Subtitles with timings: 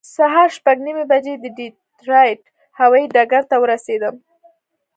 [0.15, 2.41] سهار شپږ نیمې بجې د ډیټرایټ
[2.79, 4.15] هوایي ډګر ته ورسېدم.